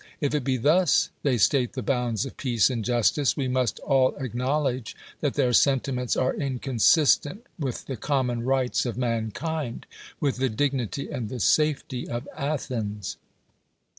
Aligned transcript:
If 0.19 0.33
it 0.33 0.43
be 0.43 0.57
thus 0.57 1.11
they 1.21 1.37
state 1.37 1.73
the 1.73 1.83
bounds 1.83 2.25
of 2.25 2.35
peace 2.35 2.71
and 2.71 2.83
justice, 2.83 3.37
we 3.37 3.47
must 3.47 3.77
all 3.81 4.15
acknowledge 4.15 4.95
that 5.19 5.35
their 5.35 5.53
sentiments 5.53 6.17
are 6.17 6.33
inconsistent 6.33 7.45
with 7.59 7.85
the 7.85 7.97
common 7.97 8.41
rights 8.43 8.87
of 8.87 8.97
man 8.97 9.29
kind— 9.29 9.85
with 10.19 10.37
the 10.37 10.49
dignity 10.49 11.11
and 11.11 11.29
the 11.29 11.39
safety 11.39 12.09
of 12.09 12.27
Athens. 12.35 13.17